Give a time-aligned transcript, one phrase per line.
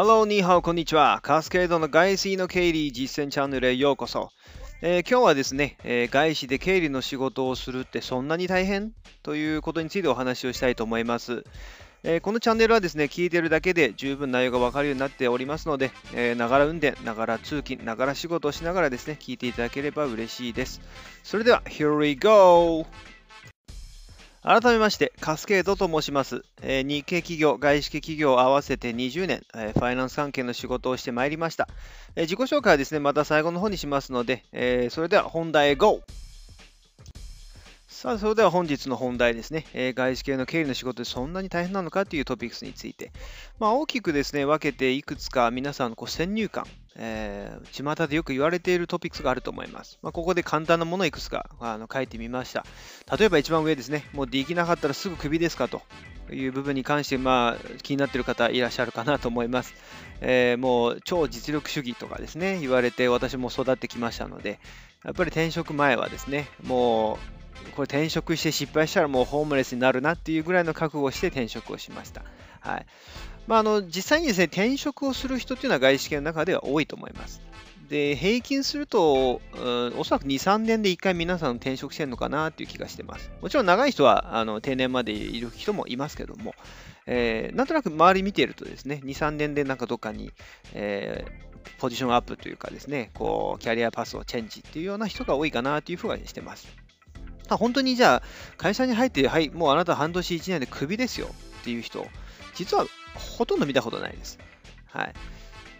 [0.00, 1.18] Hello, ニーハオ、こんにちは。
[1.24, 4.30] カスケードの外資の経理実践チャンネルへようこそ。
[4.80, 8.92] えー今日はですね、えー外資で経理の仕事をするってそんなに大変？
[9.24, 11.42] ということについてお話をしたいと思います。
[12.04, 15.90] えーこのチャンネルはですね、聞いてるだけで十分内容がわかるようになっておりますので、
[16.36, 20.80] ながら運転、ながら通勤、ながら仕事をしながらですね、聞いていただければ嬉しいです。
[21.24, 22.86] それでは、Here we go!
[24.48, 26.42] 改めまして、カスケードと申します。
[26.62, 31.68] え日系企業、外資系企業合わせて20年、えファイナンス関係の仕事をしてまいりました。
[32.16, 36.00] え自己紹介はですね、また最後の方にしますので、えそれでは本題へ GO!
[38.00, 39.64] さあ、それでは本日の本題ですね。
[39.74, 43.10] えー外資系の経理の仕事でそんなに大変なのかというトピックスについて。
[43.58, 49.98] まあ、大きくですね、分けていくつか皆さんのこう先入観、えー巷でよく言われているトピックスがあると思います。
[50.00, 52.64] まあ、ここで簡単なものをいくつかあの書いてみました。
[53.18, 55.82] 例えば一番上ですね、もうできなかったらすぐクビですかと
[56.32, 59.74] いう部分に関して、まあ、気になっている方いらっしゃるかなと思います。
[60.20, 64.60] えーもう超実力主義とかですね、言われて私も育ってきましたので、
[65.04, 67.37] やっぱり転職前はですね、もう
[67.74, 72.24] これ転職して失敗したらもうホームレスになるなっていうぐらいの覚悟をして転職をしました。
[72.60, 72.86] はい。
[73.46, 77.40] まあ、あの実際にですね、転職をする人っていうのは外資系の中では多いと思います。
[77.88, 83.30] で、平均すると、うんおそらく2、3年で1回皆さん転職してるのかなっていう気がしてます。
[83.40, 86.54] もちろん長い人はあの定年までいる人もいますけども、
[87.06, 90.32] えーなんとなく周り見ているとですね、2、3年でなんかどっかに、
[90.74, 96.66] えーポジションアップというかですね、こう、キャリアパスをチェンジっていうような人が多いかなというふうにしてます。
[97.56, 98.22] 本当にじゃあ、
[98.56, 101.28] 会社に入って、はい、もうあなた半年1年でクビですよ
[101.60, 102.06] っていう人、
[102.54, 104.38] 実はほとんど見たことないです。
[104.86, 105.14] はい。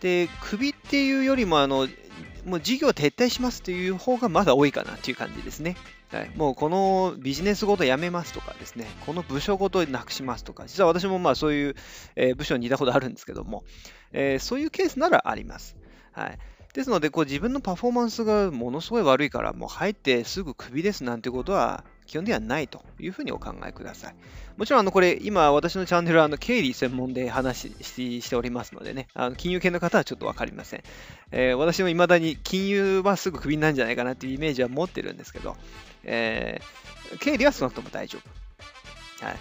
[0.01, 1.89] で、クビっていうよりも、あの、
[2.45, 5.77] もう事業撤退しますっていう方がまだ多いかなっていう感じですね。
[6.11, 11.75] はい、もうこのビジネスごと辞めますとかですね、この部署ごとなくしますとか、実は私もまあそういう、
[12.17, 13.65] えー部署にいたことあるんですけども、
[14.13, 15.77] えーそういうケースならあります。
[16.13, 16.39] はい。
[16.79, 24.15] ですので、こう自分のパフォーマンスがものすごい悪いから、もう入ってすぐクビですなんてことは基本ではないというふうにお考えください。
[24.57, 30.85] もちろん、あのこれ、今、私のチャンネルはあの経理専門で話ししておりますのでね、あの金融系の方はちょっとわかりません。
[31.33, 35.57] えー私も未だに金融はすぐクビになるんじゃないかなっていうイメージは持ってるんですけど、
[36.05, 38.21] えー経理は少なくとも大丈
[39.21, 39.27] 夫。
[39.27, 39.37] はい。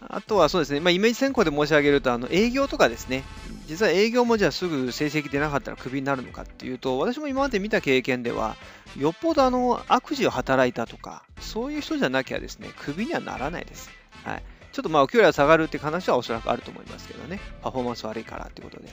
[0.00, 3.22] あとはそうですね、まあ、イメージ先行で申し上げると、あの営業とかですね、
[3.66, 8.56] 実は営業もじゃあすぐ成績出なかったらクビになるのかっていうと、私も今まで見た経験では、
[8.98, 13.90] よっぽどあの悪事を働いたとか、そういう人じゃなきゃですね、クビにはならないです。
[14.24, 14.42] はい。
[14.72, 18.88] ちょっとまあ、お給料が下がるって話はおそらくあると思いますけどね、パフォーマンス悪いからってことで。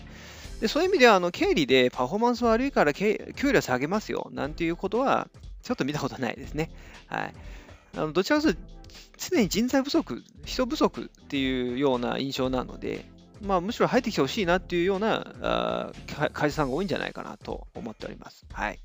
[0.60, 3.18] でそういう意味では、あの経理でパフォーマンス悪いから給
[3.54, 5.30] 料下げますよなんていうことは、
[5.64, 6.70] ちょっと見たことないですね。
[7.08, 7.34] はい。
[7.96, 8.62] あのどちらかというと、
[9.18, 13.06] 常に人材不足、人不足っていうような印象なので、
[13.42, 15.92] まあ、むしろ入ってきてほしいなっていうようなあ
[16.34, 18.46] 会社さんが多いんじゃないかなと思っております。
[18.52, 18.80] はい。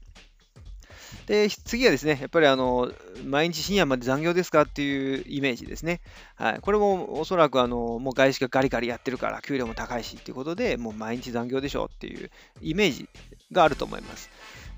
[1.26, 2.92] で、次はですね、やっぱりあの、
[3.24, 6.00] 毎日深夜まで残業ですかっていうイメージですね。
[6.34, 6.60] はい。
[6.60, 12.30] これもおそらくあの、もう外資がガリガリやってるから、給料も高いしっていうことで、もう毎日残業でしょっていう
[12.60, 13.08] イメージ
[13.52, 14.30] があると思います。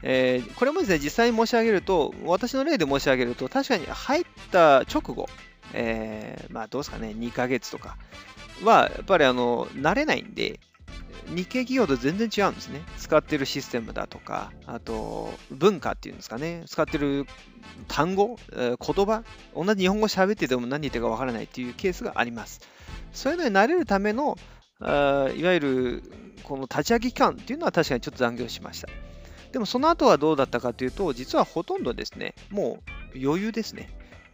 [0.07, 5.27] えーこれもですね、実際に申し上げると、私の例で申し上げると、確かに入った直後、
[5.73, 7.97] えーまあどうですかね、2ヶ月とか
[8.63, 10.61] は、やっぱりあの、慣れないんで、
[11.29, 12.83] 日系企業と全然違うんですね。
[12.99, 17.25] 使ってるシステムだとか、あと、文化っていうんですかね、使ってる
[17.89, 19.25] 単語、えー言葉、
[19.57, 22.61] 同じ日本語喋ってても何言ってるかわからないっていうケースがあります。
[23.15, 24.37] そういうのに慣れるための、
[24.81, 26.03] あいわゆる
[26.43, 28.89] この立ち上げ期間っていうのは確かにちょっと残業しました。
[29.55, 32.81] でもその後はどうだったかというと、実はほとんどですね、も
[33.15, 33.89] う余裕ですね。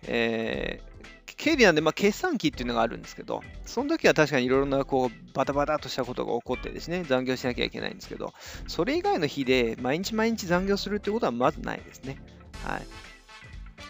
[0.05, 0.91] えー
[1.37, 8.35] 経理なんで、まあ、決算期っていうのがあるんですけど、その時は確かにいろいろなこうバタバタとしたことが起こってですね、残業しなきゃいけないんですけど、
[8.67, 12.19] それ以外の日で毎日毎日残業するってことはまずないですね。
[12.63, 12.83] はい。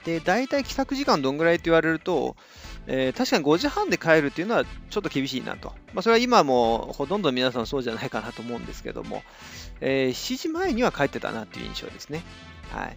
[0.05, 2.37] で、大体帰宅時間どんぐらいって言われると、
[2.87, 5.75] えー確かに5時半で帰るっていうのはちょっと厳しいなと。
[5.93, 9.23] まあ、それは今もほとんど皆さんそうじゃないかなと思うんですけども、
[9.81, 12.23] えー7時前には帰ってたなっていう印象ですね。
[12.71, 12.97] はい。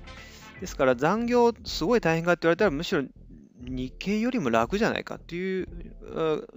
[0.62, 3.04] ですから残業すごい大変かって言われたらむしろ
[3.66, 5.68] 日経よりも楽じゃないかっていう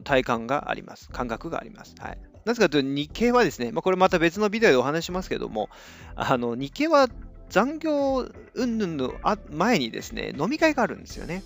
[0.04, 1.08] 体感があります。
[1.10, 1.94] 感覚があります。
[1.98, 2.18] はい。
[2.44, 5.68] なぜかというと日経はですね、まあ、これまた別のビデオでお話しますけども、
[6.14, 7.08] あの日経は
[7.48, 9.14] 残業云々の
[9.50, 11.42] 前にですね、飲み会があるんですよね。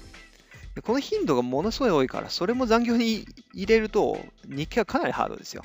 [0.83, 5.63] この頻度がものすごい多いから、それも残業に入れると、日経はかなりハードですよ。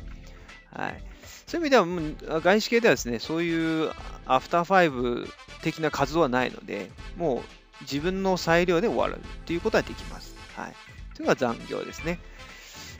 [0.72, 1.04] はい。
[1.48, 3.92] そういう意味では、外資系ではですね、そういう
[4.26, 5.28] アフターファイブ
[5.62, 7.42] 的な活動はないので、もう
[7.82, 10.36] 自分の裁量で終わるっていうことはできます。
[10.56, 10.74] はい。
[11.16, 12.20] というのが残業ですね。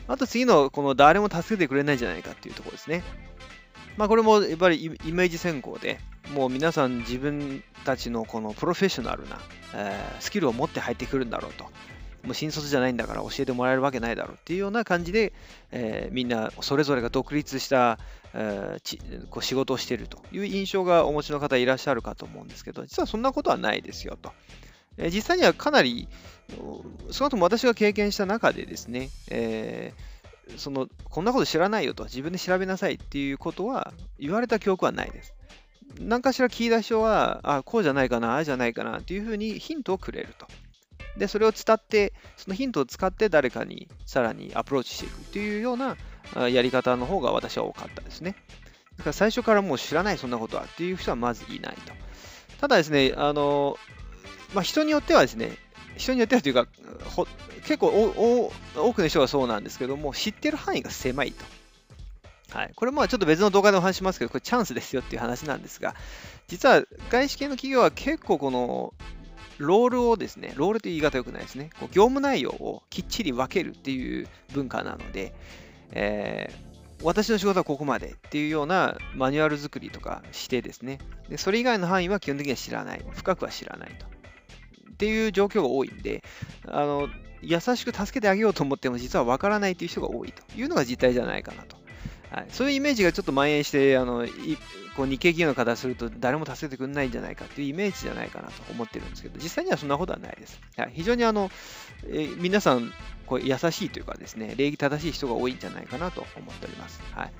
[0.08, 3.02] あと次の、この誰も助けてくれないんじゃないかっていうところですね。
[3.96, 5.98] まあ、これもやっぱりイメージ先行で、
[6.32, 9.40] もう皆さん自分たちのこのプロフェッショナルな、
[9.74, 11.70] えー、スキルを持って入ってくるんだろうと。
[12.26, 15.32] もう新卒じゃないんだから教えてもらえるわけないだろうっていうような感じで、
[15.70, 17.98] えー、みんなそれぞれが独立した、
[18.34, 24.32] えー、こう仕事をしているという印象がお持ちの方いらっしゃるかと思うんですけど、実はそんなことはないですよと。
[24.98, 26.08] えー、実際にはかなり、
[27.10, 35.34] 少なくとも私が経験した中でですね、えー、そのこんなこと知らないよと、自分で調べなさいっていうことは言われた記憶はないです。
[36.00, 40.46] 何かしらキー出しは、あ、こうじゃないかな、ああじゃないかなっていうふうにヒントをくれると。
[41.16, 45.96] で、それを伝って、そのヒントを使って誰かにさらにアプローチしていくっていうような
[46.48, 48.36] やり方の方が私は多かったですね。
[48.98, 51.92] だから最初からもう知らない、そんなことはっていう人はまずいないと。
[52.60, 53.76] ただですね、あの、
[54.54, 55.52] まあ、人によってはですね、
[55.96, 56.66] 人によってはというか、
[57.62, 61.44] 結構多くの人がそうなんですけども、知ってる範囲が狭いと。
[62.56, 65.94] はい、これもちょっと別の動画でお話しますけど、これチャンスですよっていう話なんですが、
[66.48, 68.94] 実は外資系の企業は結構この
[69.58, 75.34] ロールをですね、ロールという言い方よくないですね、こう業務内容をきっちり分けるっていう文化なので、
[75.92, 80.98] えー、私の仕事はここまでっていうようなマニュアル作りとかしてですね、
[81.28, 84.06] でそれ以外の範囲は基本的には知らない、深くは知らないと。
[84.06, 86.22] っていう状況が多いんで、
[86.66, 87.08] あの
[87.42, 91.76] 優しく助けてあげようと思っても実は分からないという人が多いというのが実態じゃないかなと。
[92.30, 94.26] はい、そういうイメージがちょっと蔓延して、あの
[94.96, 100.60] こう日系企業の方すると誰も助けてくれないんじゃないかっていうイメージじゃないかなと思ってるんですけど、実際にはそんなことはないです。
[100.76, 101.50] はい、非常にあの、
[102.08, 102.92] え皆さん
[103.26, 107.00] こう優しいというかですね、礼儀正しい人が多いんじゃないかなと思っております。
[107.12, 107.32] はい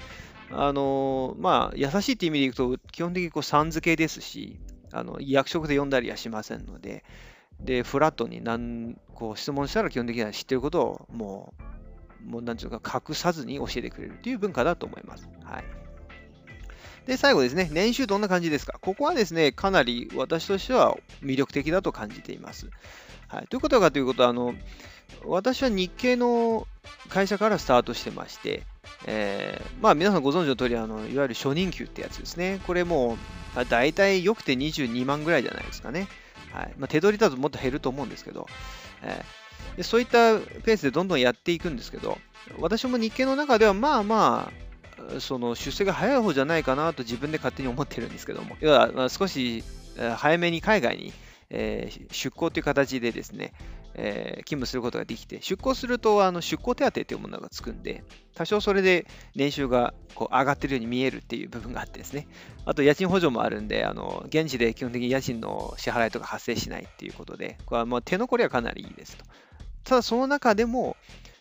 [0.50, 4.59] あのまあ、優しいっていう意味でいくと、基本的にこうさん付けですし、
[4.93, 7.05] あの役職で呼んだりはしませんので、
[7.61, 11.62] で、フラットに何こう質問したら基本的には知ってることをもう、
[12.26, 15.28] もうなんていうか隠さずに教えてくれるという文化だと思います。
[15.44, 15.64] はい。
[17.06, 18.78] で、最後ですね、年収どんな感じですか？
[18.81, 22.69] ここはですね、かなり私としては魅力的だと感じています。
[23.28, 24.55] はい、ということかということは、あの、
[25.25, 26.67] 私は日系の
[27.08, 28.64] 会社からスタートしてまして、
[29.06, 32.61] えー、まあ皆さんご存知の通り、あのいわゆる初任給ってやつですね。
[32.67, 33.17] これも
[33.56, 36.08] う、大体よくて22万ぐらいじゃないですかね。
[36.52, 38.49] はいまあ、手取りだともっと減ると思うんですけど、
[39.02, 39.45] えー、
[39.76, 42.18] でそういったペースでどんどんやっていくんですけど、
[42.58, 44.50] 私も日経の中ではまあま
[45.16, 49.64] あ、その出世が早い方じゃないかなと自分で勝手に思ってるんですけども、要は、少し
[50.16, 51.12] 早めに海外に、
[51.50, 53.52] 出向という形でですね、
[53.98, 58.04] えー、勤務することができて、出向するとあの出向手当というものがつくんで、
[58.34, 62.28] 多少それで年収がこう上がってるように見えるっていう部分があってですね、
[62.66, 69.24] あと家賃補助もあるんで、あの現地で基本的に家賃の支払いとか発生しないっていうことで、これはもう手残りはかなりいいですと。
[69.87, 70.97] ただその中でも、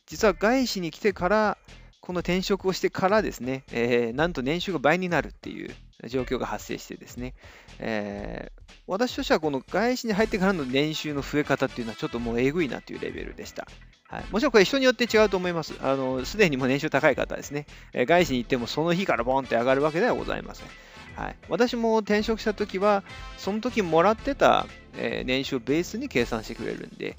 [0.05, 1.57] 実は外資に来てから、
[1.99, 5.73] この転職をしてからですね、えー、なんと年収が倍になるっていう
[6.07, 7.33] 状況が発生してですね、
[7.79, 13.67] えー、私としてはこの外資に入ってからの年収の増え方っていうのはちょっともうえぐいなというレベルでした。
[14.07, 15.73] はい、もちろんこれ人によって違うと思います。
[15.81, 20.67] あの、すでにもう年収高い方ですね、えー、外資に行ってもその日からボンって上がるわけではございません。
[21.15, 23.03] はい、私も転職した時は、
[23.37, 27.15] その時もらってた、えー、年収をベースに計算してくれるんで、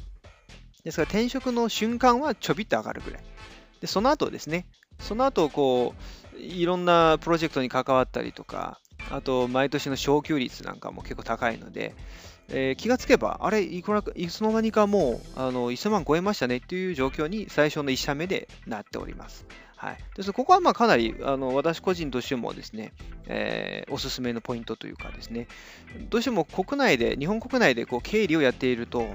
[0.87, 3.25] ですから転職の瞬間はちょびっと上がるぐらい。
[3.81, 4.67] で、その後ですね、
[5.01, 5.95] その後、こ
[6.33, 8.79] う、いろんなプロジェクトに関わったりとか、
[9.11, 11.93] あと、毎年の昇給率なんかも結構高いので、
[12.51, 19.45] えー、気がつけば、あれ、いくら、いつの間にかもう、あの、1000万超えましたねっていう状況に最初の1社目でなっております。
[19.75, 22.95] はい、ですここはまあかなりあの私個人としてもですね、
[23.27, 25.49] えー、おすすめのポイントというかですね、
[26.09, 29.09] どうしても国内で、日本国内でこう経理をやっていると、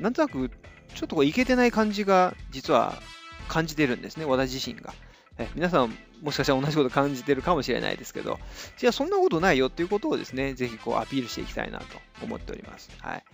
[0.00, 0.50] なんとなく
[0.94, 3.00] ちょっとこういけてない感じが実は
[3.48, 4.94] 感じてるんですね、私自身が。
[5.38, 8.38] え皆さん、もしかしたら同じこと感じてるかもしれないですけど、
[8.78, 11.84] じゃあそんなことないよっていうことをですね、ぜひこうアピールしていきたいなと
[12.22, 12.90] 思っております。
[13.00, 13.24] はい。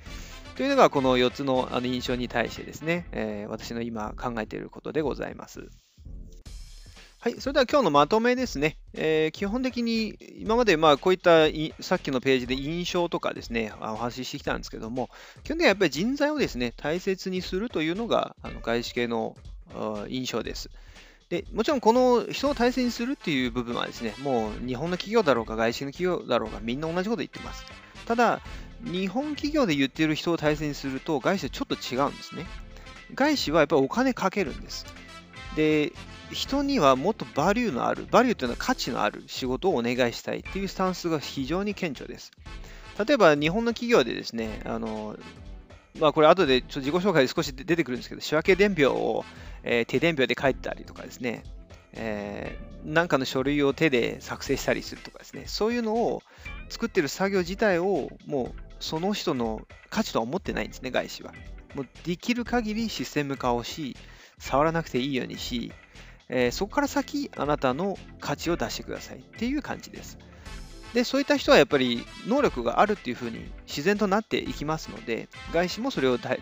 [0.56, 5.68] というのが、この4つの印象に対してですね、えー、私の今考えていることでございます。
[7.23, 8.79] はい、それでは今日のまとめですね。
[8.95, 11.47] えー、基本的に今までまあこういった
[11.81, 15.09] さっきのページで印象とかですね、お話ししてきたんですけども、
[15.45, 19.37] 基本的にはやっぱり人材をですね、大切にするというのがあの外資系の
[20.09, 20.69] 印象です。
[21.29, 27.64] でもちろんこの人を大切にするっていう部分はですね、もう日本の企業だろうか外資の企業だろうがみんな同じこと言ってます。
[28.05, 28.41] ただ、
[28.83, 32.47] 日本企業で言ってる人を大切にすると外資はちょっと違うんですね。
[33.14, 34.87] 外資はやっぱりお金かけるんです。
[35.55, 35.93] で、
[36.33, 42.33] 人にはもっとバリューのある、バリューというのは価値のある仕事をお願いしたいっていうスタンスが非常に顕著です。
[43.07, 45.17] 例えば日本の企業でですね、あの
[45.99, 49.25] まあ、これ後でちょ自己紹介で少し出てくるんですけど、仕分け伝票を、
[49.62, 51.45] えー、手伝票で書いたりとかですね、
[51.93, 56.23] えー、なんかの書類を手で作成したりするとかですね、そういうのを
[56.71, 61.33] 作ってる作業自体をもうその人の価値とは思ってないんですね、外資は。
[61.75, 63.97] もうできる限りシステム化をし、
[64.39, 65.73] 触らなくていいようにし、
[66.35, 70.17] えー、そこから先、あなたの価値を出してくださいっていう感じです。
[70.95, 76.41] で、そういった人はやっぱり能力があるっていうふうに自然となっていきますので、外資もそれを大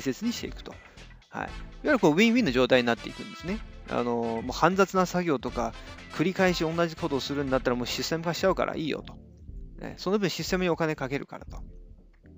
[0.00, 0.72] 切にしていくと。
[1.30, 1.50] はい、いわ
[1.82, 3.58] ゆるこうウィンウィンの状態になっていくんですね。
[3.90, 5.74] あのもう煩雑な作業とか、
[6.12, 9.16] 繰り返し同じことをするんだったらもうシステム化しちゃうからいいよと。
[9.80, 11.58] ね、その分システムにお金かけるからと。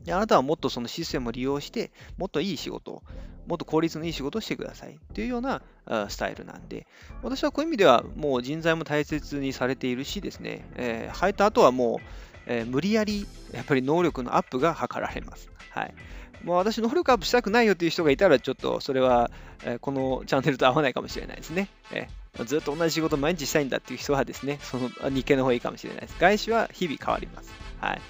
[0.06, 3.02] であなたはもっとそのシステムを利用して、もっといい仕事を、
[3.46, 5.62] もっと効率のいい仕事をしてくださいというような
[6.08, 6.86] スタイルなんで、
[7.22, 11.98] 私はこういう意味ではもう人材も大切にされているしですね、えー、入った後はもう、
[12.46, 15.50] えー、無理やりやっぱり能力のアップが図られます。
[15.70, 15.94] はい。
[16.44, 19.32] もう私、能力アップしたくないよという人がいたら、ちょっとそれは、
[19.64, 21.68] えー、このチャンネルと合わないかもしれないですね。
[21.90, 26.16] えー、ずっと同じ仕事毎日したいんだっていう人はですね、その日系の方がいいかもしれないです。
[26.20, 27.52] 外資は日々変わります。
[27.80, 28.00] はい。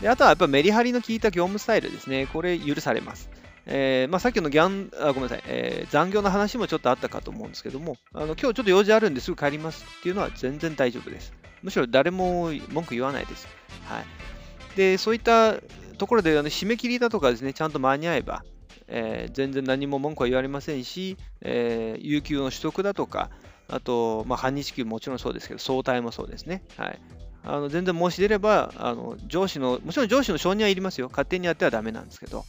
[0.00, 2.26] であとはやっぱメリハリの効いた業務スタイルですね。
[2.26, 3.30] これ許されます。
[3.68, 11.32] えーまあ、さっきのギャンあごめんなさい、えー、残業の話もちょっとあったかと思うんですけども、あの今日ちょっと用事あるんですぐ帰りますっていうのは全然大丈夫です。
[11.62, 13.48] むしろ誰も文句言わないです。
[13.86, 15.56] はい、でそういった
[15.98, 18.44] ところであの締め切りだとかですね、ちゃんと間に合えば、
[18.86, 23.30] えー、全然何も文句は言われませんし、えー、有給の取得だとか、
[23.68, 26.62] あと、まあ、半日給もちろんそうですけど、総体もそうですね。
[26.76, 27.00] はい、
[27.46, 31.08] あの全然申し出ればあの、上司の、もちろん上司の承認はいりますよ。
[31.08, 32.44] 勝手にやってはダメなんですけど、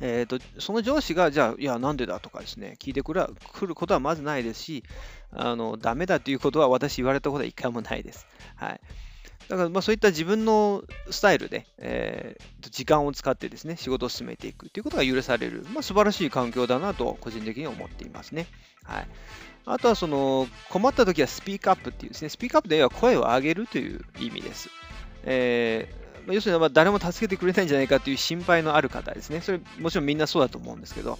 [0.00, 4.82] えーと、その上司が、じゃあ、いや、なんでだとかですね、聞いてくる来ることはまずないですし、
[5.32, 8.26] あのダメだということは私言われたことは一回もないです。
[8.56, 8.80] はい。
[9.48, 18.46] だから、まあ、そういった自分のスタイルで、えー、時間を使ってですね、仕事を進めていくということが許される、まあ、素晴らしい環境だなと、個人的に思っていますね。
[18.84, 19.08] はい。
[19.66, 24.70] あとはその困った時はスピークアップっていうですね、スピークアップでは声を上げるという意味です。
[25.24, 29.40] えー、要するに誰も助けてくれないんじゃないかという心配のある方ですね。
[29.40, 31.18] それもちろんみんなそうだと思うんですけど、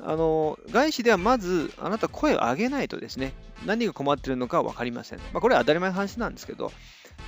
[0.00, 3.32] あの外資ではまずあなた声を上げないとですね、
[3.66, 5.18] 何が困っているのか分かりません。
[5.18, 6.72] まあ、これは当たり前の話なんですけど、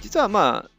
[0.03, 0.71] 実はまあ、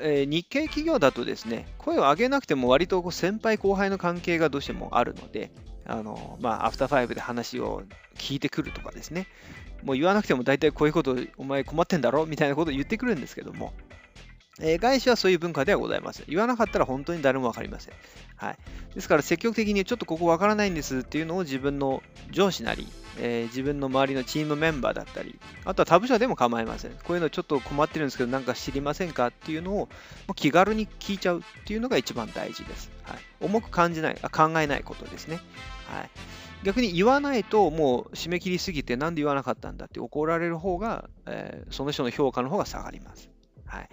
[0.00, 5.52] えー、日系企業だとですね、声を上げなくても割とこう先輩後輩の関係がどうしてもあるので、
[5.88, 7.82] あの、まあ、アフターファイブで話を
[8.16, 9.26] 聞いてくるとかですね。
[9.82, 12.26] もう言わなくても大体こういうことお前困ってんだろ？
[12.26, 13.72] みたいなことを言ってくるんですけども、
[14.60, 16.26] え、外資はそういう文化ではございません。
[16.28, 17.94] 言わなかったら本当に誰もわかりません。
[18.36, 18.58] はい。
[18.94, 26.92] ですから積極的にちょっとここわからないんですっていうのを自分の上司なり、えー、自分の周りのチームメンバーだったり、あとは他部署でも構いません。
[26.92, 29.88] こういうのちょっと困ってるんですけど、なんか知りませんかっていうのを
[30.34, 32.90] 気軽に聞いちゃうっていうのが一番大事です。
[33.02, 35.38] はい、重く感じないあ、考えないことですね。
[35.86, 36.10] はい。
[36.64, 43.28] 逆に言わないともう締め切りすぎてなんで言わなかったんだって怒られる方が、えー、その人の評価の方が下がります。
[43.66, 43.88] はい。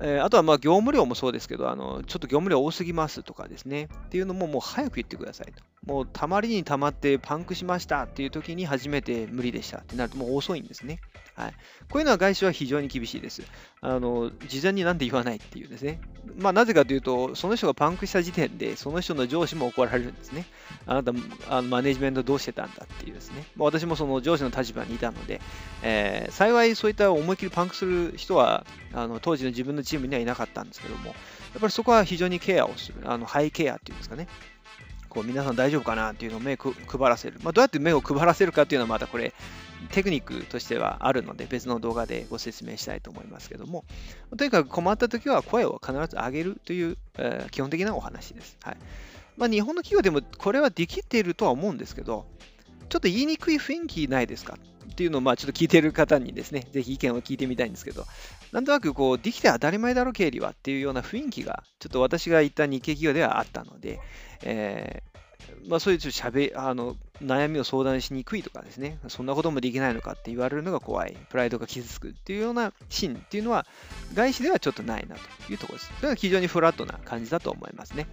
[0.00, 5.62] えー、あとはまあ業務量もそうですけど、あのちょっと業務量多すぎますとかですね、っていうのももう早く言ってくださいと。
[5.86, 11.00] もうたまりにたまってパンクしましたっていう時に初めて無理でしたってなるともう遅いんですね。
[11.40, 11.54] はい、
[11.88, 13.42] こういうのは外資は非常に厳しいです。
[13.80, 16.00] あの事前になんで言わないっていうですね。
[16.36, 20.44] まあ、なぜかというと、その人がパンクした時点で、その人の上司も怒られるんですね。
[20.86, 21.12] あなた、
[21.48, 23.46] あのマネジメントどうしてたんだっていうですね。
[23.56, 25.40] まあ、私もその上司の立場にいたので、
[25.82, 31.14] えー、幸いそういった思いっきりパンクする人は、あの当時の自分のチームにはいなかったんですけども、やっ
[31.60, 34.28] ぱりそこは非常にケアをする、あのハイケアっていうんですかね。
[35.08, 37.40] こう皆さん大丈夫かなっていうのを目を配らせる。
[37.42, 39.34] まあ、どうやって目を配らせるかっていうのはまたこれ
[39.92, 43.84] テクニックとしてはあるので別の動画でご説明したいと思いますけども、
[44.36, 48.56] とにかく困った時は声を必ず上げるという、えー、基本的なお話です。
[48.62, 48.76] はい
[49.36, 52.26] まあ、日本の企業でもこれはできているとは思うんですけど、
[52.90, 54.58] ちょっと言いにくい雰囲気ないですか
[54.90, 58.04] っていうのをまあちょっと聞いている方にですね、ぜひ意見を聞いてみたいんですけど、
[58.52, 64.00] なんとなくこう、できて当たり前だろ、経理はっていうような雰囲気が、ちょっと私が言った日系企業ではあったので、
[64.42, 65.02] え
[65.70, 73.64] まあ、そういうしゃべあの悩みを相談しにくいとかですね、そんなこともできないのかって言われるのが怖い、プライドが傷つくっていうようなシーンっていうのは、
[74.12, 75.92] 外資ではちょっとないなというところです。
[75.98, 78.08] それは非常にフラットな感じだと思いますね。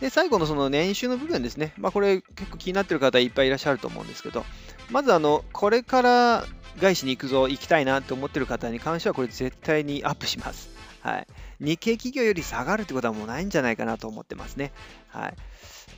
[0.00, 1.72] で、最後のその年収の部分ですね。
[1.76, 4.44] まあ、これ結構気になってる方いっぱいいらっしゃると思うんですけど、
[4.90, 6.44] まずあの、これから
[6.80, 10.70] 外資に行くぞ、行きたいなって思ってる方に関しては、これ絶対にアップします。
[11.00, 11.26] はい。
[11.60, 14.72] 日系企業より下がるってことはもうないんじゃないかなと思ってますね。
[15.08, 15.34] はい。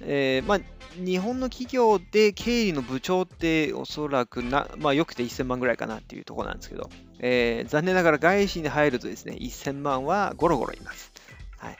[0.01, 0.61] えー、まあ、
[0.97, 6.91] 日本の企業で経理の部長っておそらくな、まあ、よくて1000万ぐらいかなっていうところなんですけど、
[7.21, 11.13] えー、残念ながら外資に入るとですね、1000万はゴロゴロいます。
[11.59, 11.77] はい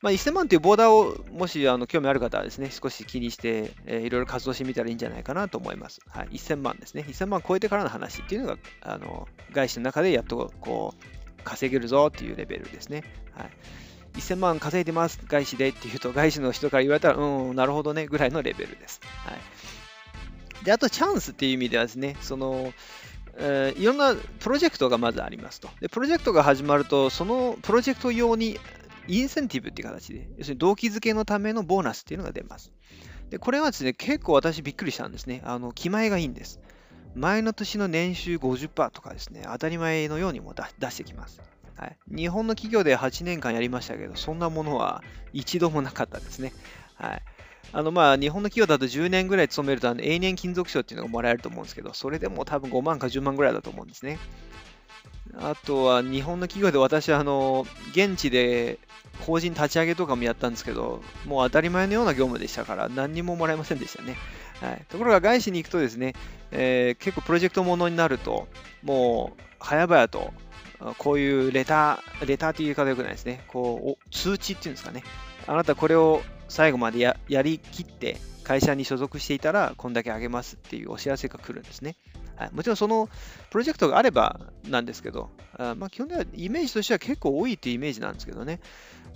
[0.00, 6.00] まあ、1000万というボーダーをもしあの興味ある方はですね、少し気にして、えー、いろいろ活動してみたらいいんじゃないかなと思います。
[6.08, 7.04] はい、1000万ですね。
[7.08, 13.02] 1000万超えてからの話っていうのが、あの外資の中でやっとこう稼げるぞっていうレベルですね。
[13.32, 13.50] はい
[14.14, 19.00] 1000万稼いでます、外資でっていうと、外資の人から言われたら、うん、なるほどね、ぐらいのレベルです。
[19.24, 22.72] はい、で、あと、チャンスっていう意味ではですね、その、
[23.36, 25.68] えー、いろんなプロジェクトがまずありますと。
[25.80, 28.58] で、プロジェクトが始まると、そのプロジェクト用に
[29.08, 32.72] インセンティブっていう形で、要するに動機づけのためのボーナスっていうのが出ます。
[33.30, 35.42] で、これはですね、結構私びっくりしたんですね。
[35.44, 36.60] あの、気前がいいんです。
[37.14, 41.40] 前の年の年収50%とかですね、当たり前のようにも出してきます。
[41.76, 45.02] はい、日本の企業で8年間やりましたけど、そんなものは
[45.32, 46.52] 一度もなかったですね。
[46.94, 47.22] はい
[47.72, 54.18] あのまあ日本の企業だと10年ぐらい勤めるとあの永年勤続賞っていうのがもらえると思うんですけど、それでも多分5万か10万ぐらいだと思うんですね。
[55.36, 58.78] あとは日本の企業で私はあの現地で
[59.20, 64.16] 法人立ち上げとかもやったんですけど、もう当たり前のような業務でしたから何にももらえませんでしたね。
[64.60, 66.14] はい、ところが外資に行くとですね、
[66.52, 68.46] えー、結構プロジェクトものになると、
[68.84, 70.32] もう早々と
[70.98, 73.44] こういうレター、レターっていう言い方よくないですね。
[73.48, 75.02] こう、通知っていうんですかね。
[75.46, 81.96] あなたこれを最後までやりきって会社に所属していたら、こんだけあげますっていうお知らせが来るんですね。
[82.36, 83.08] はい、もちろんその
[83.50, 88.60] プロジェクトがあればなんですけど、あまあ、基本的にはイメージとしては結構多いっていうイメージなんですけどね。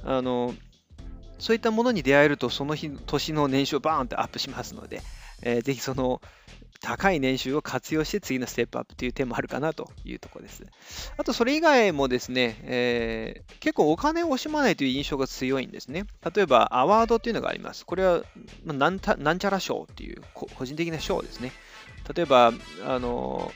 [0.05, 0.55] あの
[1.39, 5.03] そういったものに出会えると、その日年の年収バーンってアップしますので、
[5.43, 6.21] えー、ぜひその
[6.81, 10.65] 高い年収を活用して次のステップアップという点もあるかなというところです。
[11.17, 16.05] あと、それ以外もですね、えー、結構お金を惜しまないという印象が強いんですね。
[16.35, 17.85] 例えば、アワードっていうのがあります。
[17.85, 18.23] これは、
[18.65, 21.53] なんたなんちゃら賞っていう個人的な賞ですね。
[22.15, 22.53] 例えば、
[22.87, 23.53] あの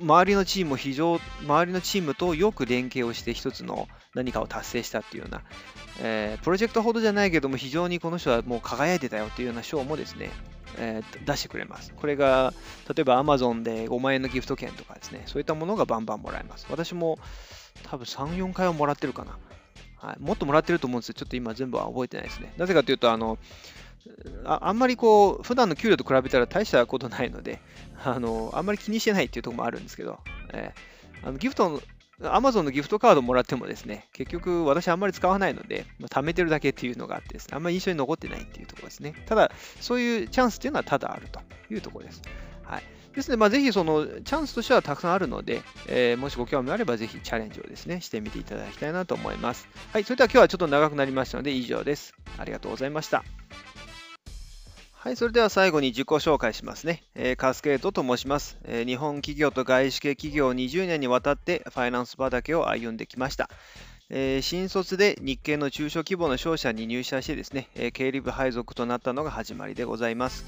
[0.00, 5.42] 周りのチームを非常、周りのチームとよく連携をして一つの何かを達成したっていうような、
[6.00, 10.30] えー、プロジェクトほどじゃないけども非常にこの人はもう輝いてたよっていうような賞もですね、
[10.78, 11.92] えー、出してくれます。
[11.94, 12.52] これが、
[12.94, 16.66] 例えば Amazon で5万円のギフト券とかですね、そういったものがバンバンもらえます。
[16.70, 17.18] 私も
[17.84, 19.38] 多分3、4回はもらってるかな。
[19.96, 21.14] はい、もっともらってると思うんですよ。
[21.14, 22.52] ちょっと今全部は覚えてないですね。
[22.56, 23.38] なぜかというと、あの、
[24.44, 27.60] ああんまりこう、普段の給料と比べたら大したことないので、
[28.04, 30.20] あの、あんまり気にしてないっていうところもあるんですけど、
[30.52, 31.80] えー、あのギフト
[32.20, 39.14] Amazon のギフトカードもらってもですね、結局私あんまり使わないので、まあ、貯めてるだけっていうのがあってですね、あんまり印象に残ってないっていうところですね。
[39.26, 39.50] ただ、
[39.80, 42.22] そういうチャンスっていうのはただあるというところです。
[42.64, 42.82] はい。
[43.14, 49.68] ですので、まあ、ぜひそのチャンスとしてはたくさんあるので、えー、もしご興味あればぜひチャレンジをですね、してみていただきたいなと思います。
[49.92, 50.04] はい。
[50.04, 52.14] それでは今日はちょっと長くなりましたので以上です。
[52.38, 53.24] ありがとうございました。
[55.06, 57.04] はい、それでは最後に自己紹介しますね。
[57.14, 63.48] えー、カスケートと申します、えー、日本企業と外資系企業20年にわたってファイナンス畑を歩んできました。
[64.10, 70.44] えー、新卒で日系の中小規模の商社に入社してですね、え経理部配属となったのが始まりでございます。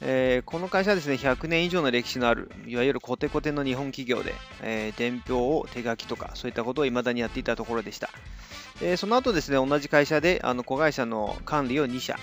[0.00, 8.10] え、この会社はですね、100年以上の歴史のある、いわゆるコテコテの日本企業で、え、伝票を手書きとか、そういったことを未だにやっていたところでした。
[8.80, 12.16] え、その後ですね、同じ会社であの子会社の管理を2社、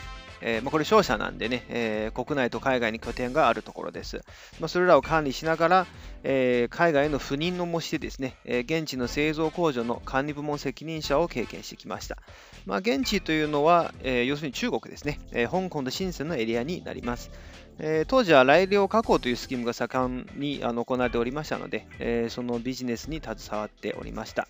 [0.45, 4.21] え、ま、これ商社なんでね、え、国内と海外に拠点があるところです。
[4.59, 5.87] ま、それらを管理しながら、
[6.23, 12.17] え、海外への赴任の模してですね、え現地の製造工場の管理部門責任者を経験してきました。
[12.65, 17.31] まあ、現地というのは、え要するに中国ですね、え香港と深センのエリアになります。
[17.79, 24.47] え当時は来量加工というスキームが盛んにあの行われておりましたので、えそのビジネスに携わっておりました。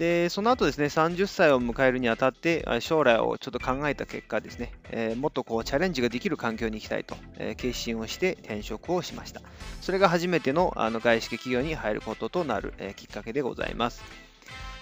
[0.00, 9.42] で、その後ですね、30歳を迎えるにあたって、将来をちょっと考えた結果ですね、えー、もっとこうチャレンジができる環境に行きたいと、えー、決心をして転職をしました。
[9.82, 14.02] それが初めてのあの外資系企業に入ることとなる、えー、きっかけでございます。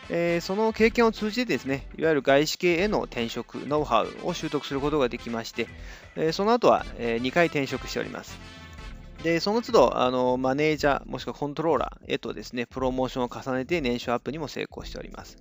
[0.09, 5.66] え、その経験を通じてですね、いわゆる外資系への転職、ノウハウを習得することができまして、
[6.14, 8.38] え、その後は、え、2回転職しております。
[9.22, 15.38] で、その都度、あの、マネージャー、もしくはコントローラーへとですね、プロモーションを重ねて年収アップにも成功しております。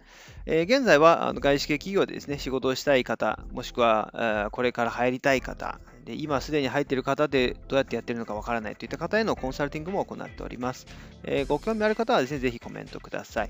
[0.48, 10.88] えー、現在は、あの外資系企業でですね、仕事をしたい方、もしくは、これから入りたい方、で今すでに入っている方でどうやってやっているのかわからないといった方へのコンサルティングも行っております。
[11.24, 13.50] えー、ご興味ある方はですね、ぜひコメントください。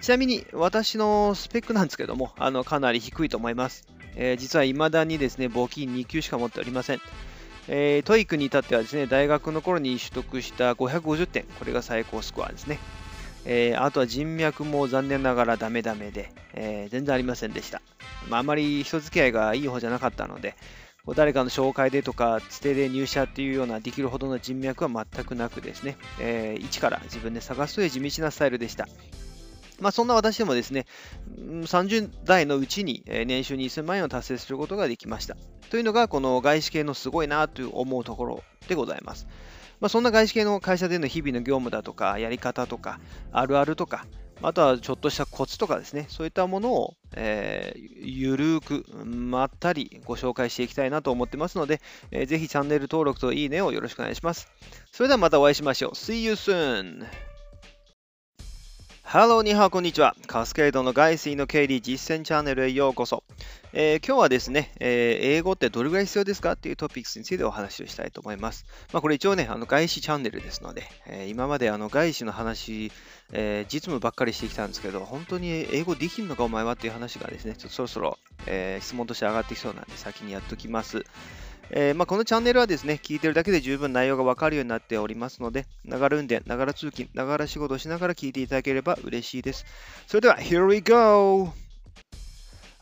[0.00, 3.86] ちなみに、私のスペックなんですけども、あのかなり低いと思います。
[4.14, 7.00] えー、実は未だにですね、簿記2級しか持っておりません。
[7.68, 12.78] えー、 TOEIC に至ってはですね、大学の頃に取得した550点、これが最高スコアですね。
[13.44, 17.82] えー、あとは人脈も残念ながらダメダメで、えー、全然ありませんでした。
[18.28, 20.54] まあ、あまり人付き合いがいい方じゃなかったので、
[21.16, 28.86] 誰かの紹介でとか、つてで入社っていうようなできるほどの人脈は全くなくですね、えー、一から自分で探すという地道なスタイルでした。
[29.82, 30.86] まあ、そんな私でもですね、
[31.36, 35.36] 30代のうちに年収2000万円を達成することができました。
[35.70, 39.26] というのが、この外資系のすごいなと思うところでございます。
[39.80, 43.00] まあ、そんな外資系の会社での日々の業務だとか、やり方とか、
[43.32, 44.06] あるあるとか、
[44.42, 54.48] あとはちょっとしたコツとかですね、そういったものを、えー、ゆるく、まったりご紹介していきたいなと思ってますので、えー、ぜひチャンネル登録といいねをよろしくお願いします。
[54.90, 55.90] それではまたお会いしましょう。
[55.92, 57.31] See you soon!
[59.12, 60.16] Hello、你好、こんにちは。
[60.26, 63.24] カスケードの外資の経理実践チャンネルへようこそ。
[63.74, 68.64] えー、今日はですね、えー、英語ってどれぐらい必要ですかっていうトピックスについてお話をしたいと思います。
[68.90, 72.90] まあ、これ一応ね、あの外資チャンネルですので、えー、今まであの外資の話、
[73.34, 81.04] え実務ばっかりしてきたんですけど、本当に英語できるのかお前はっていう話がですね、ちょっとそろそろ、え質問として上がってきそうなんで先にやっときます。
[81.70, 89.64] えー、まあ、このチャンネルはですね、聞いてるだけで十分内容がわかるようになっておりますので、ながら運転、ながら通勤、ながら仕事をしながら聞いていただければ嬉しいです。
[90.06, 91.52] それでは、Here we go!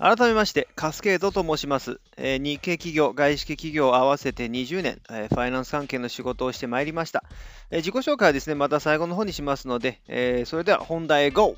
[0.03, 2.01] 改めまして、カスケードと申します。
[2.17, 7.23] えー、日系企業、外資系企業合わせて20年、えー、ファイナンス関係の仕事をしてまいりました。
[7.71, 11.57] え、自己紹介はですね、また最後の方にしますので、えそれでは本題へ GO!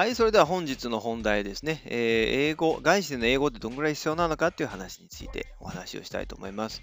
[0.00, 1.82] はい、それでは本日の本題ですね。
[1.84, 6.80] えー、英語、外資での英語ってどんぐらい必要なのかっていう話についてお話をしたいと思います。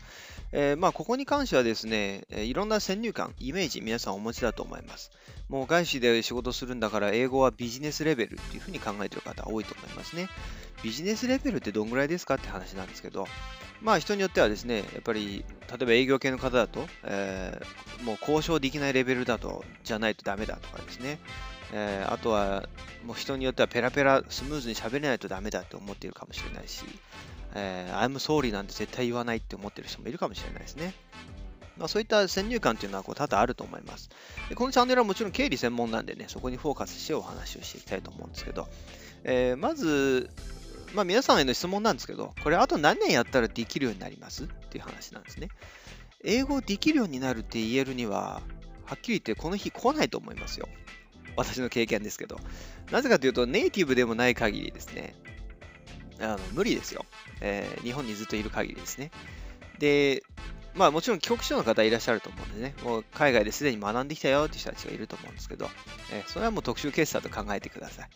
[0.51, 5.09] えー、まあ、ここに関してはですね、いろんな先入観、イメージ、皆さんお持ちだと思います。
[5.49, 10.29] もう外資で仕事するんだから英語はビジネスレベルっていうふうに考えている方多いと思いますね。
[10.83, 13.27] ビジネスレベルってどんぐらいですかって話なんですけど、
[13.81, 21.19] まあ人によってはですね、やっぱり例えば営業系の方だと、えー、もう交渉できないレベルだと、じゃないとダメだとかですね、
[21.73, 22.67] えー、あとは
[23.05, 26.85] もう人によってはペラペラスムーズに喋れないとダメだって思っているかもしれないし、
[27.55, 30.93] えー、I'm sorry なんて絶対言わないって思ってる人もいるかもしれないですね。
[31.77, 34.09] まあ、そういった先入観っていうのはこう多々あると思います
[34.49, 34.55] で。
[34.55, 38.67] このチャンネルはもちろん経理専門なんでね、そこにフォーカスしてお話をしていきたいと思うんですけど、
[39.23, 40.29] えー、まず、
[40.95, 45.49] まあ、皆さんへの質問なんですけど、これあと何年やったらできるようになりますっていう話なんですね。
[46.23, 48.41] 英語できるようになるって言えるには、
[48.85, 50.67] はっきり言ってこの日来ないと思いますよ。
[51.37, 52.37] 私の経験ですけど。
[52.91, 55.15] なぜかというと、ネイティブでもない限りですね、
[56.19, 57.05] あの無理ですよ、
[57.41, 59.11] えー、日本にずっといる限りですね。
[59.79, 60.23] で、
[60.75, 65.69] まあもちろん帰国子女の方いらっしゃると思うんでね、もう海外ですでに学んできたよって人たちがいると思うんですけど、
[66.11, 68.09] えー、それはもう特殊決済と考えてください。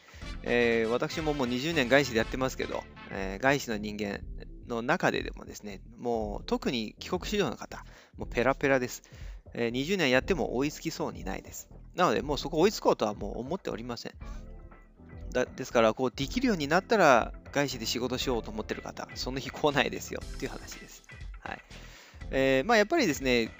[0.43, 4.21] えー、私ももう20年外資でやってますけど、えー、外資の人間
[4.67, 7.85] の中ででもですね、もう特に帰国子女の方、
[8.17, 9.03] もうペラペラです。
[9.53, 11.67] え、20年やっても追いつきそうにないです。
[11.95, 14.13] なので、もうそこ追いつこうとはもう思っておりません。
[15.31, 21.03] だですから、こうできるようになったら、外資で仕事しようと思ってる方、その日来ないですよっていう話です。
[21.39, 21.59] はい
[22.31, 23.51] えー、まあ、やっぱりですね、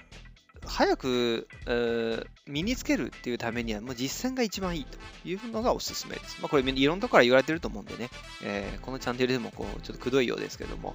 [0.64, 6.38] 早く、えー、身につけるっていうためには、もう実践が一番いいというのがおすすめです。
[6.40, 8.08] まあ、これ、いろんなところから言われてると思うんでね、
[8.42, 10.94] えー、このチャンネルでもこうちょっとくどいようですけども、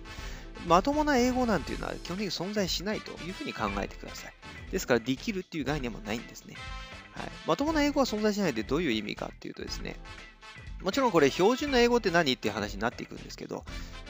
[0.65, 4.33] まともな英語なんていうのは基本的に存在しないというふうに考えてください。
[4.71, 6.55] ですから、できるっていう概念もないんですね。
[7.17, 9.95] はい、まともな英語は存在しないでどういう意味かっていうとですね、
[10.83, 13.63] もちろんこれ標準な英語って何っていう話になっていくんですけど、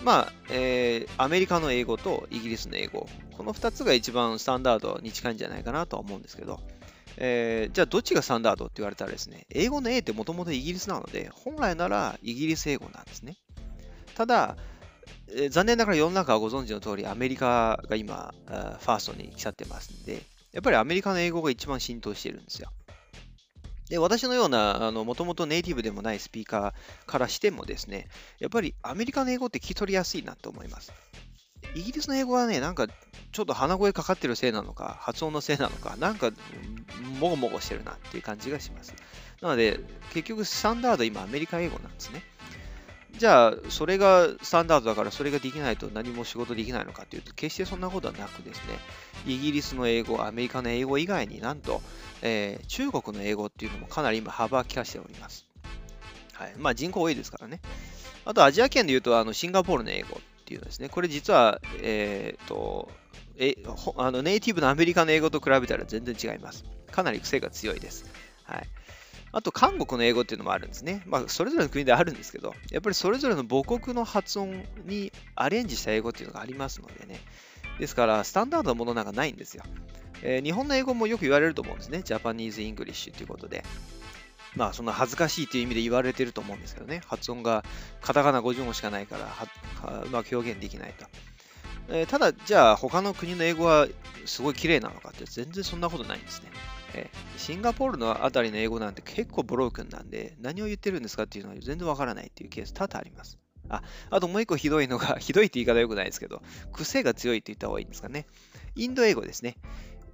[0.04, 6.60] まあ、えー、アメリカの英語とイギリスの英語、この2つが一番スタンダードに近いんじゃないかなとは思うんですけど、
[7.17, 13.38] えー、じゃあどっちがスタンダードって言われたらですね、英語の A ってもともとイギリスなので、本来ならイギリス英語なんですね。
[14.15, 14.58] ただ、
[15.30, 22.70] えー、残念ながら世の中はご存知の通り、アメリカが今、ファーストに来ちゃってますんで、やっぱりアメリカの英語が一番浸透してるんですよ。
[23.89, 30.91] で、私のような、もともとネイティブでもないスピーカーからしてもですね、やっぱりアメリカの英語って聞き取りやすいなと思います。
[31.73, 36.32] イギリスの英語はね、なんかちょっと鼻声かかってるせいなのか、発音のせいなのか、なんか
[37.19, 38.93] もごもごしてるなっていう感じがします。
[39.41, 39.80] なので、
[40.13, 42.23] 結局スタンダード今アメリカ英語なんですね。
[43.17, 48.77] じゃあ、それがスタンダードだからそれができないと何も仕事できないのかというと、決してそんなことはなくですね、
[49.25, 51.82] イギリスの英語、アメリカの英語以外になんと、
[52.21, 55.45] えー、中国の英語っていうのもかなり今幅を利かしております。
[56.34, 56.53] はい。
[56.58, 57.60] まあ人口多いですからね。
[58.25, 60.89] あとアジア圏で言うとあのシンガポールの英語っていうのですね。
[60.89, 62.89] これ実は、えー、と、
[63.38, 63.56] え
[63.97, 66.65] あのネイティブのアメリカの英語と比べたら全然違います。
[66.91, 68.06] かなり癖が強いです。
[68.43, 68.67] はい。
[69.32, 71.04] あと、韓国の英語っていうのもあるんですね。
[71.06, 77.20] まあ、それぞれの国であるんですけど、やっぱりそれぞれの母国の発音にアレンジした英語っていうのがありますのでね。
[77.80, 79.63] ですから、スタンダードなものなんかないんですよ。
[80.24, 82.02] えー、日本の英語もよく言われると思うんですね。
[82.04, 83.63] Japanese English ということで。
[84.56, 87.02] まあ、その恥ずかしいという意味で言われてると思うんですけどね。
[87.06, 87.63] 発音が
[88.02, 91.06] カタカナ50音しかないからは、うまく表現できないと。
[91.90, 93.88] えー、ただ、じゃあ、他の国の英語は
[94.26, 96.50] すごい綺麗なのかって全然そんなことないんですね。
[97.38, 103.38] シンガポールのあたりの英語なんて結構ブロークンなんで、何を言ってるんですかっていうのは全然わからないっていうケース多々あります。
[103.69, 108.26] あ、あともう一個ひどいのが、 ひどいって言い方良くないですけど、癖が強いって言った方がいいんですかね。
[108.76, 109.58] インド英語ですね。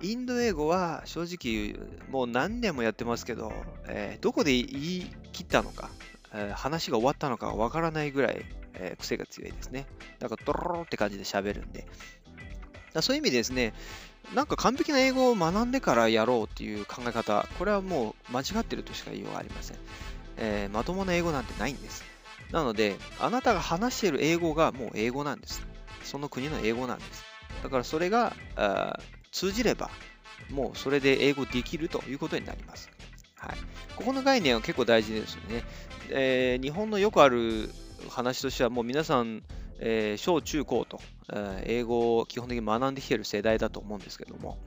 [0.02, 3.54] インド英語は正直もう何年もやってますけど、
[3.88, 5.90] えー、どこで言い切ったのか、
[6.34, 9.86] えー、話が終わったのかわからないぐらい、えー、癖が強いですね。
[10.20, 11.86] だからドロロって感じで喋るんで。
[13.02, 13.74] そういう意味ですね、
[14.34, 19.78] なんか完璧な英語を学んでからやろうっていう考え方、これはもう間違ってるとしか言いようがありません。
[20.38, 22.04] えー、まともな英語なんてないんです。
[22.52, 25.66] なので、あなたが話している英語がもう英語なんです。
[26.04, 27.24] その国の英語なんです。
[27.62, 28.36] だからそれが
[29.32, 29.90] 通じれば、
[30.50, 32.90] もうそれで英語できるということになります。
[33.36, 33.58] はい、
[33.96, 35.64] ここの概念は結構大事ですよね。
[36.10, 37.70] えー、日本のよくある
[38.10, 39.44] 話としては、もう皆さん、
[39.80, 41.00] えー、小中高と、
[41.32, 44.58] えー、英語を基本的に学んできている世代だと思うんですけども、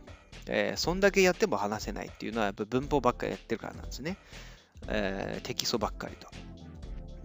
[0.46, 4.16] えー、そんだけやっても話せないっていうのはやっぱ文法ばっかりやってるからなんですね。
[4.88, 6.28] えー、テキストばっかりと。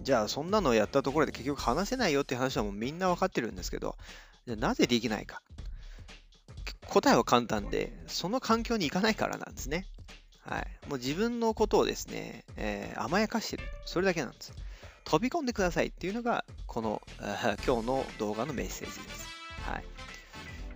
[0.02, 3.96] じゃあそんなのをやったところで結局話せないよっていう話はもうみんな分かってるんですけど、
[4.48, 5.42] じゃなぜできないか。
[6.88, 9.86] 答えは簡単で、その環境に行かないからなんですね。
[10.44, 10.90] はい。
[10.90, 13.64] もう自分のことをですね、え、甘やかしてる。
[13.86, 14.54] それだけなんです。
[15.06, 17.02] 飛び込んでくださいっていうのが、この
[17.66, 19.28] 今日の動画のメッセージです。
[19.62, 19.84] はい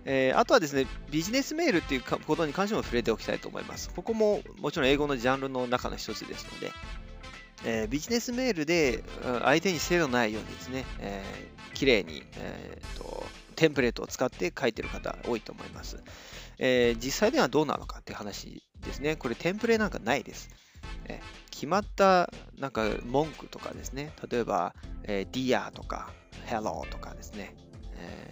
[0.08, 3.90] えー、あとはですね、ビジネスメールっていうことに関しても触れておきたいと思います。
[3.90, 6.70] ここももちろん英語のジャンルの中の一つですので、
[7.64, 9.02] えー、ビジネスメールで
[9.42, 15.98] 相手に精度ないようにですね、えー、綺麗に、えーと、テンプレートを使って書いてる方多いと思います。
[16.58, 19.16] えー、実際ではどうなのかっていう話ですね。
[19.16, 20.50] これテンプレなんかないです。
[21.08, 21.20] え
[21.50, 26.10] 決まったなんか文句とかですね、例えば、えー、Dear とか
[26.46, 27.54] Hello とかですね、
[27.96, 28.30] え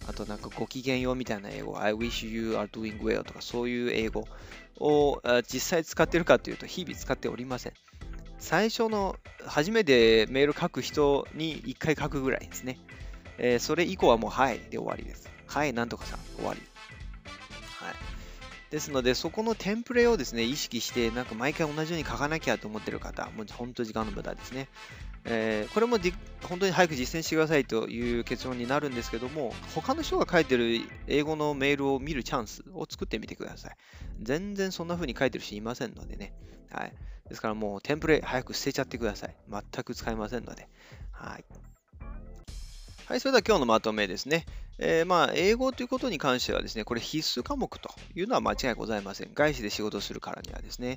[0.00, 4.26] ー、あとなんかご機嫌ようみたいな英語、I wish you are doing well とかそういう英語
[4.80, 7.72] を実際使ってるかというと日々使っておりません。
[8.38, 12.78] 最初の初めてメール書く人に1回書くぐらいですね。
[13.38, 15.30] えー、それ以降はもうはいで終わりです。
[15.46, 16.60] はい、なんとかさん、終わり。
[18.74, 24.66] ですので、そこのテンプレをですね、意識して、なんか毎回同じように書かなきゃと思ってる方、もう本当時間の無駄ですね。
[25.24, 25.98] えー、これも
[26.42, 33.76] 本当に早く実践してくださいという結論になるんですけども、他の人が書いてる英語のメールを見るチャンスを作ってみてください。
[34.20, 36.32] 全然そんな風に書いてる人いませんのでね。
[36.72, 36.92] はい。
[37.28, 39.36] ですからもうテンプレ早く捨てちゃってください。
[39.48, 40.68] 全く使いませんので。
[41.12, 41.44] はい。
[43.06, 44.46] はい、それでは今日のまとめですね。
[44.78, 49.30] えー、まあ、英語ということに関してはですね、これ必須科目というのは間違いございません。
[49.34, 50.96] 外資で仕事するからにはですね。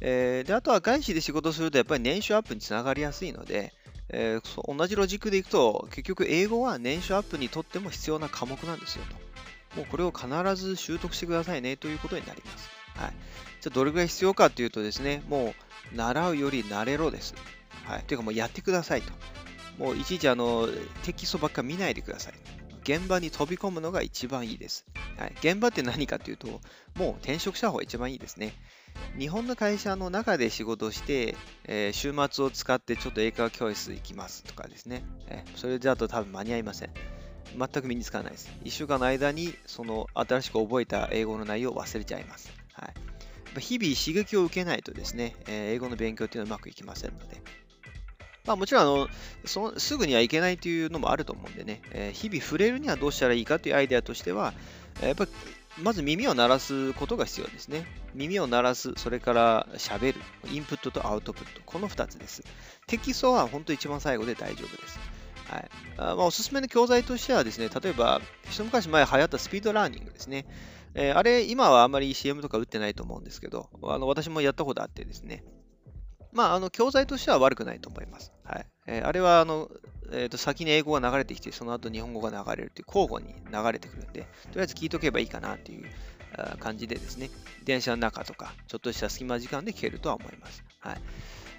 [0.00, 3.74] えー、であとは外資で仕事するとやっぱり年収アップにつながりやすいので、
[4.08, 9.04] えー、同じロジックでいくと、結局英語は年収アップにとっても必要な科目なんですよ
[9.74, 9.76] と。
[9.76, 12.70] もうこれを必ず習得してくださいねということになります。
[12.96, 13.12] はい。
[13.60, 15.54] じゃあどれぐらい必要かというとですね、も
[15.92, 17.34] う習うより慣れろです。
[17.84, 18.04] はい。
[18.04, 19.12] というかもうやってくださいと。
[19.78, 20.68] もういちいちあの
[21.04, 22.34] テキストばっか見ないでください。
[22.82, 24.84] 現場に飛び込むのが一番いいです。
[25.16, 26.60] はい、現場って何かというと、
[26.96, 28.54] もう転職した方が一番いいですね。
[29.18, 35.04] 日本の会社の中で仕事して、えー、週末を使ってちょっと英会話教室行きますとかですね。
[35.28, 36.90] えー、それだと多分間に合いません。
[37.56, 38.50] 全く身につかないです。
[38.64, 42.52] 1週間の間にその新しく覚えた英語の内容を忘れちゃいます。
[42.72, 42.86] は
[43.56, 47.42] い、日々刺激を受けないとですね、えー、英語の勉強っていうのはうまくいきませんので、
[48.46, 49.08] まあ、もちろんあの
[49.44, 54.52] そのすぐにはいけないというのもあると思うんでね、えー、日々触れるにはどうしたらいいかというアイデアとしては、
[55.00, 55.30] やっぱり
[55.78, 57.86] まず耳を鳴らすことが必要ですね。
[58.14, 62.42] 耳を鳴らす、それから喋る、インプットとアウトプット、この2つです。
[62.86, 64.98] テキストは本当一番最後で大丈夫です。
[65.48, 70.46] はいあまあ、おすすめの教材としてはですね、例えば、一昔前流行ったスピードラーニングですね。
[70.94, 75.42] えー、あれ、今はあまり CM とか打ってないと思うんですけど、あの私もやったことあってですね、
[76.32, 78.32] まあ、あの教材としては悪くないと思います。
[78.44, 79.70] はいえー、あれはあの、
[80.10, 85.88] えー、と先に英語が流れてきて、その後日本語が流れるという交互に流れてくるんで、とりあえず聞いとけばいいかなという
[86.58, 87.30] 感じでですね、
[87.64, 90.64] 電車の中とか、ちょっとした隙間時間で聞けるとは思います。
[90.80, 91.00] はい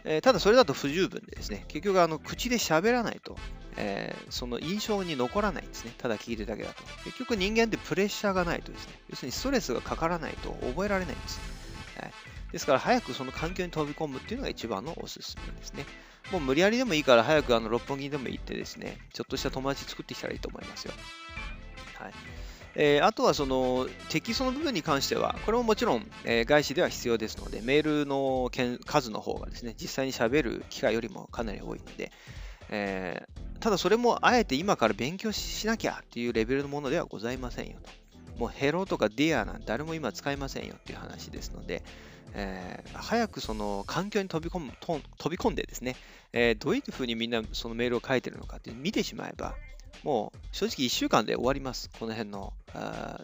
[0.06, 3.38] えー、ただ、それだと不十分でですね、結局あの口で喋らないと、
[3.78, 5.94] えー、その印象に残らないんですね。
[5.98, 6.84] ただ聞いてるだけだと。
[7.06, 11.40] 結局人間ってプレッシャーがないとですね、要するにストレスがかからないと覚えられないんです。
[12.00, 15.86] はいですから早くその環境に飛び込むっていうのが一番のおすすめですね。
[16.32, 20.94] もう無理やりでもいいから早くあの六本木でも行ってですね、ちょっとした友達作ってきたらいいと思いますよ。
[22.00, 22.14] はい
[22.76, 28.50] えー、あとはそのテキストの部分に関しては、これももちろん、えー、外資では必要ですので、メールの
[28.86, 32.12] 数の方がですね、実際に喋る機会よりもかなり多いので、
[32.70, 37.90] えー、ただそれもあえて今から勉強しなきゃっていうレベルのものではございませんよと。
[38.40, 41.84] もうヘロとか Dear なんて誰も今使いませんよっていう話ですので、
[42.36, 45.96] えー、早くその環境に飛び込む飛び込んでですね、
[46.34, 49.56] えー、どういうふうにみんなそのメールを書いてるのかって見てしまえば、
[50.04, 51.90] もう正直1週間で終わります。
[52.00, 52.54] この辺の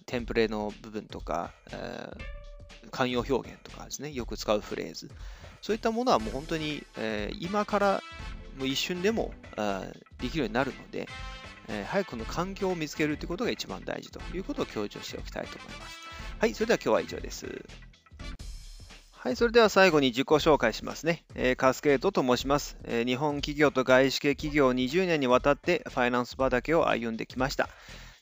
[0.05, 1.51] テンプレの部分とか、
[2.91, 5.09] 慣用表現とかですね、よく使うフレーズ。
[5.61, 8.03] そういったものはもう本当に、えー、今から
[8.57, 9.33] もう一瞬でも
[10.19, 11.07] できるようになるので、
[11.67, 15.97] えー、早くこの環境を見つけるということが一番大事ということを強調しておきたいと思います。
[16.39, 17.65] はい、それでは今日は以上です。
[19.21, 21.25] はい、それでは最後に自己紹介しますね。
[21.35, 27.67] えー、カスケートと申します、えー、日本企業と外資系企業20年にわたってファイナンス畑を歩んできました。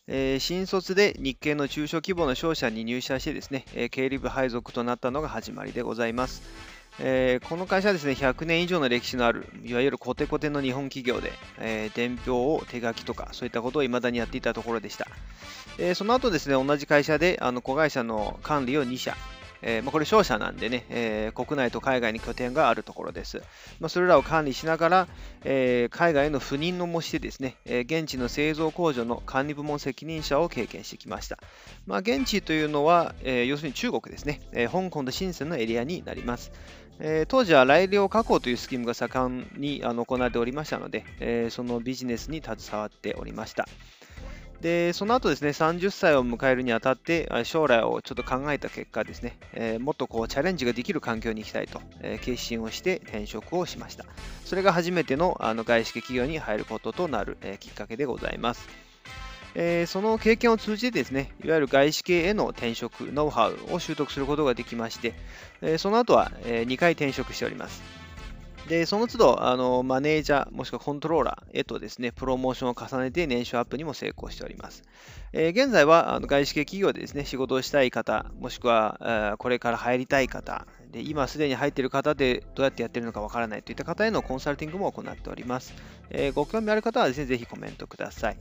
[0.07, 6.41] えー、新卒で日系の中小規模の商社に入社してですね、え経理部配属となったのが始まりでございます。
[6.97, 15.07] え、この会社はですね、100年以上の歴史のある、いわゆるコテコテの日本企業で、え、伝票を手書きとか、そういったことを未だにやっていたところでした。
[15.77, 19.15] え、その後ですね、同じ会社であの子会社の管理を2社、
[19.61, 23.41] えー、まあ、これ商社なんでね、えー、国内と海外に拠点があるところです。
[23.79, 25.07] まあ、それらを管理しながら、
[25.43, 31.39] えー、海外への赴任の模してですね、え現地の製造工場の管理部門責任者を経験してきました。
[31.85, 36.51] まあ、現地というのは、え要するに中国ですね、え香港と深センのエリアになります。
[36.99, 43.67] え当時は来量加工というスキームが盛んにあの行われておりましたので、えそのビジネスに携わっておりました。
[44.61, 54.05] で、その後ですね、30歳を迎えるにあたって、将来をちょっと考えた結果ですね、えー、もっとこうチャレンジができる環境に行きたいと、えー、決心をして転職をしました。
[54.45, 58.67] それが初めてのあの外資系企業に入ることとなる、えー、きっかけでございます。
[59.59, 65.13] えー、その経験を通じてですね、いわゆる外資系への転職、ノウハウを習得することができまして、
[65.61, 67.96] えー、その後は、えー、2回転職しております。
[68.67, 74.83] で、その都度、あの、マネージャー、もしくはコントローラーへとですね、プロモーションを重ねて年収アップにも成功しております。
[75.33, 85.73] えー、現在は、あの外資系企業でですね、仕事をしたい方、もしくは、これから入りたい方、で今すでに入っている方でどうやってやっているのかわからないといった方へのコンサルティングも行っております。
[86.09, 88.37] えー、ご興味ある方はですね、ぜひコメントください。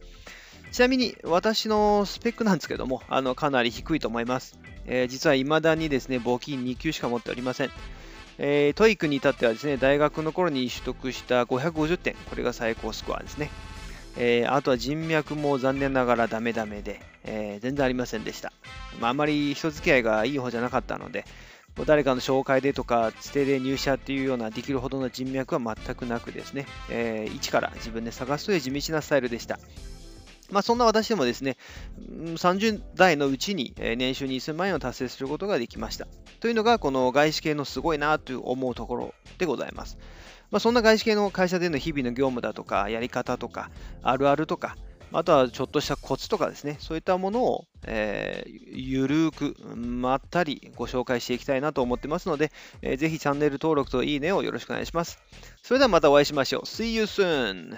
[0.72, 4.58] ちなみに私のスペックなんですけども、あのかなり低いと思います。
[4.86, 7.70] えー、実は未だにですね、簿記2級しか持っておりません。
[8.38, 13.50] えー、 TOEIC に至ってはですね、大学の頃に取得した550点、これが最高スコアですね。
[14.18, 18.52] えー、あとは人脈も残念ながらダメダメで、えー、全然ありませんでした。
[19.00, 21.24] まあ、あまり人付き合いがいい方じゃなかったので、
[21.84, 29.58] 誰かの紹介でとか、つてで入社っていうようなできるほどの人脈は全くなくですね、えー、一から自分で探すという地道なスタイルでした。
[30.50, 31.56] まあ、そんな私でもですね、
[32.10, 36.06] 30代のうちに年収2000万円を達成することができました。
[36.40, 39.98] というのが、この外資系のすごいなと思うところでございます。
[40.50, 43.70] まあ、そんな外資系の会社での日々の業務だとか、やり方とか、
[44.02, 44.76] あるあるとか、
[45.12, 55.18] あとはちょっとしたコツとかですね、そういったものを、えー、ゆるーく、まったりご紹介していきたいなと思ってますので、えー、ぜひチャンネル登録といいねをよろしくお願いします。
[55.62, 56.62] それではまたお会いしましょう。
[56.62, 57.76] See you soon!